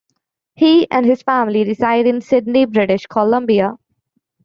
He 0.55 0.89
and 0.89 1.05
his 1.05 1.21
family 1.21 1.63
reside 1.63 2.07
in 2.07 2.21
Sidney, 2.21 2.65
British 2.65 3.05
Columbia. 3.05 3.75